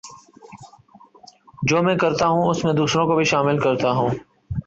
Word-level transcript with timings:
جو 1.63 1.81
میں 1.83 1.95
کرتا 1.95 2.27
ہوں 2.27 2.49
اس 2.49 2.63
میں 2.65 2.73
دوسروں 2.73 3.05
کو 3.07 3.15
بھی 3.15 3.23
شامل 3.23 3.59
کرتا 3.59 3.91
ہوں 3.91 4.09